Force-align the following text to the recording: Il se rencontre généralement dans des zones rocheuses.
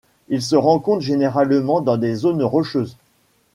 Il 0.29 0.41
se 0.41 0.55
rencontre 0.55 1.01
généralement 1.03 1.79
dans 1.79 1.95
des 1.97 2.15
zones 2.15 2.41
rocheuses. 2.41 2.97